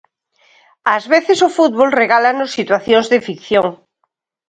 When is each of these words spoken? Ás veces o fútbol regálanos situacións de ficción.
Ás 0.95 1.03
veces 1.13 1.39
o 1.47 1.53
fútbol 1.57 1.89
regálanos 2.01 2.53
situacións 2.57 3.07
de 3.13 3.19
ficción. 3.27 3.67